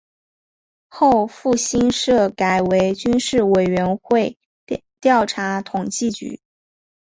[0.89, 4.35] 后复兴社改为军事委员会
[4.99, 6.41] 调查统计局。